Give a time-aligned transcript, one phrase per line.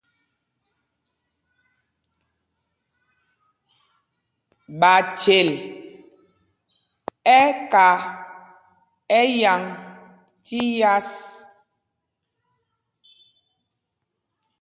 [4.79, 5.49] Ɓachyel
[7.39, 7.85] ɛ́ ka
[9.19, 9.61] ɛyǎŋ
[10.45, 11.09] tí yas.